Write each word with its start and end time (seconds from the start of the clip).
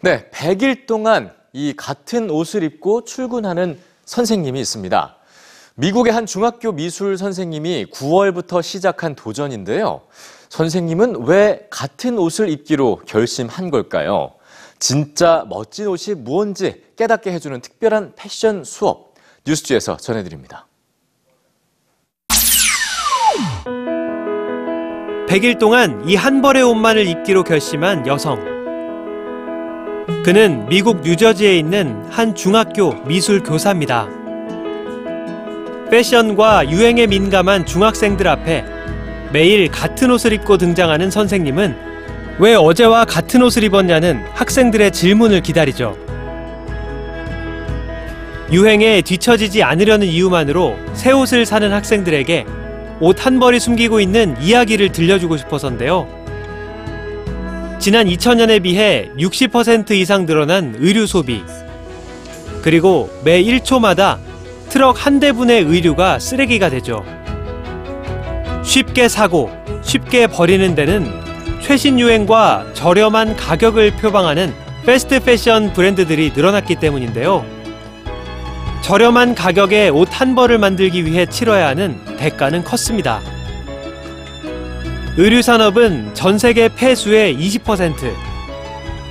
네, 0.00 0.28
100일 0.30 0.86
동안 0.86 1.32
이 1.52 1.74
같은 1.76 2.30
옷을 2.30 2.62
입고 2.62 3.04
출근하는 3.04 3.78
선생님이 4.04 4.60
있습니다. 4.60 5.16
미국의 5.74 6.12
한 6.12 6.26
중학교 6.26 6.72
미술 6.72 7.16
선생님이 7.18 7.86
9월부터 7.86 8.62
시작한 8.62 9.14
도전인데요. 9.14 10.02
선생님은 10.50 11.24
왜 11.26 11.66
같은 11.70 12.18
옷을 12.18 12.48
입기로 12.48 13.02
결심한 13.06 13.70
걸까요? 13.70 14.34
진짜 14.78 15.44
멋진 15.48 15.88
옷이 15.88 16.14
무언지 16.16 16.84
깨닫게 16.96 17.32
해주는 17.32 17.60
특별한 17.60 18.12
패션 18.16 18.64
수업 18.64 19.14
뉴스지에서 19.46 19.96
전해드립니다. 19.96 20.66
100일 25.28 25.58
동안 25.58 26.08
이 26.08 26.14
한 26.16 26.40
벌의 26.40 26.62
옷만을 26.62 27.06
입기로 27.06 27.44
결심한 27.44 28.06
여성. 28.06 28.57
그는 30.24 30.66
미국 30.68 31.02
뉴저지에 31.02 31.58
있는 31.58 32.02
한 32.10 32.34
중학교 32.34 32.94
미술 33.04 33.42
교사입니다. 33.42 34.08
패션과 35.90 36.70
유행에 36.70 37.06
민감한 37.06 37.66
중학생들 37.66 38.26
앞에 38.26 38.64
매일 39.32 39.70
같은 39.70 40.10
옷을 40.10 40.32
입고 40.32 40.56
등장하는 40.56 41.10
선생님은 41.10 41.76
왜 42.38 42.54
어제와 42.54 43.04
같은 43.04 43.42
옷을 43.42 43.64
입었냐는 43.64 44.24
학생들의 44.32 44.92
질문을 44.92 45.42
기다리죠. 45.42 45.94
유행에 48.50 49.02
뒤처지지 49.02 49.62
않으려는 49.62 50.06
이유만으로 50.06 50.78
새 50.94 51.12
옷을 51.12 51.44
사는 51.44 51.70
학생들에게 51.70 52.46
옷 53.00 53.26
한 53.26 53.38
벌이 53.38 53.60
숨기고 53.60 54.00
있는 54.00 54.36
이야기를 54.40 54.90
들려주고 54.92 55.36
싶어서인데요. 55.36 56.17
지난 57.78 58.06
2000년에 58.06 58.62
비해 58.62 59.08
60% 59.16 59.92
이상 59.92 60.26
늘어난 60.26 60.74
의류 60.78 61.06
소비. 61.06 61.42
그리고 62.62 63.08
매 63.24 63.42
1초마다 63.42 64.18
트럭 64.68 65.06
한 65.06 65.20
대분의 65.20 65.62
의류가 65.62 66.18
쓰레기가 66.18 66.70
되죠. 66.70 67.04
쉽게 68.64 69.08
사고, 69.08 69.50
쉽게 69.82 70.26
버리는 70.26 70.74
데는 70.74 71.08
최신 71.62 71.98
유행과 72.00 72.72
저렴한 72.74 73.36
가격을 73.36 73.92
표방하는 73.96 74.52
패스트 74.84 75.20
패션 75.20 75.72
브랜드들이 75.72 76.32
늘어났기 76.34 76.76
때문인데요. 76.76 77.44
저렴한 78.82 79.34
가격에 79.34 79.88
옷 79.88 80.08
한 80.10 80.34
벌을 80.34 80.58
만들기 80.58 81.04
위해 81.04 81.26
치러야 81.26 81.68
하는 81.68 81.98
대가는 82.16 82.64
컸습니다. 82.64 83.20
의류 85.20 85.42
산업은 85.42 86.14
전 86.14 86.38
세계 86.38 86.68
폐수의 86.68 87.36
20%, 87.36 88.14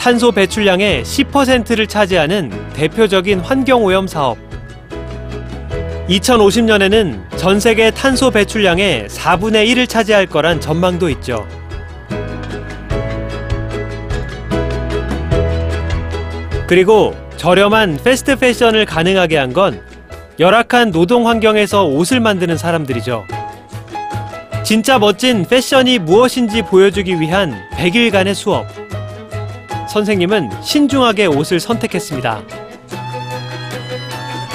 탄소 0.00 0.32
배출량의 0.32 1.04
10%를 1.04 1.86
차지하는 1.86 2.50
대표적인 2.72 3.38
환경 3.38 3.84
오염 3.84 4.08
사업. 4.08 4.36
2050년에는 6.08 7.38
전 7.38 7.60
세계 7.60 7.92
탄소 7.92 8.32
배출량의 8.32 9.06
4분의 9.10 9.68
1을 9.68 9.88
차지할 9.88 10.26
거란 10.26 10.60
전망도 10.60 11.08
있죠. 11.10 11.46
그리고 16.66 17.14
저렴한 17.36 18.00
패스트 18.02 18.34
패션을 18.40 18.86
가능하게 18.86 19.36
한 19.36 19.52
건 19.52 19.80
열악한 20.40 20.90
노동 20.90 21.28
환경에서 21.28 21.84
옷을 21.84 22.18
만드는 22.18 22.56
사람들이죠. 22.56 23.24
진짜 24.64 24.98
멋진 24.98 25.44
패션이 25.44 25.98
무엇인지 25.98 26.62
보여주기 26.62 27.20
위한 27.20 27.60
100일간의 27.72 28.34
수업. 28.34 28.66
선생님은 29.88 30.50
신중하게 30.62 31.26
옷을 31.26 31.58
선택했습니다. 31.58 32.42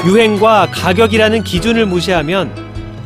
유행과 0.05 0.69
가격이라는 0.71 1.43
기준을 1.43 1.85
무시하면 1.87 2.51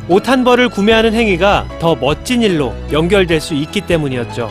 옷 0.08 0.28
한 0.28 0.44
벌을 0.44 0.68
구매하는 0.68 1.12
행위가 1.12 1.66
더 1.80 1.96
멋진 1.96 2.42
일로 2.42 2.72
연결될 2.92 3.40
수 3.40 3.54
있기 3.54 3.80
때문이었죠. 3.82 4.48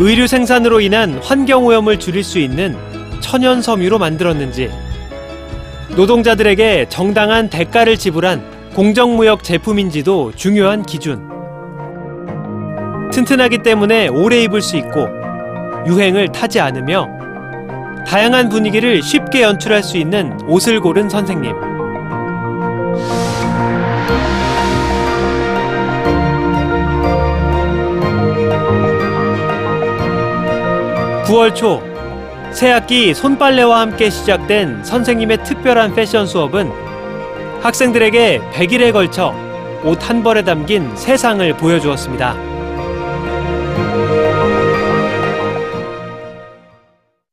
의류 0.00 0.26
생산으로 0.26 0.80
인한 0.80 1.18
환경 1.22 1.64
오염을 1.64 1.98
줄일 1.98 2.22
수 2.22 2.38
있는 2.38 2.76
천연 3.20 3.62
섬유로 3.62 3.98
만들었는지, 3.98 4.70
노동자들에게 5.96 6.86
정당한 6.88 7.48
대가를 7.48 7.96
지불한 7.96 8.53
공정무역 8.74 9.44
제품인지도 9.44 10.32
중요한 10.34 10.82
기준. 10.82 11.30
튼튼하기 13.12 13.58
때문에 13.58 14.08
오래 14.08 14.42
입을 14.42 14.60
수 14.60 14.76
있고, 14.76 15.06
유행을 15.86 16.32
타지 16.32 16.58
않으며, 16.58 17.08
다양한 18.04 18.48
분위기를 18.48 19.00
쉽게 19.00 19.42
연출할 19.42 19.84
수 19.84 19.96
있는 19.96 20.36
옷을 20.48 20.80
고른 20.80 21.08
선생님. 21.08 21.54
(9월) 31.26 31.54
초 31.54 31.80
새학기 32.50 33.14
손빨래와 33.14 33.80
함께 33.80 34.10
시작된 34.10 34.82
선생님의 34.82 35.44
특별한 35.44 35.94
패션 35.94 36.26
수업은 36.26 36.83
학생들에게 37.64 38.42
100일에 38.52 38.92
걸쳐 38.92 39.34
옷 39.84 39.98
한 40.02 40.22
벌에 40.22 40.44
담긴 40.44 40.94
세상을 40.96 41.56
보여주었습니다. 41.56 42.53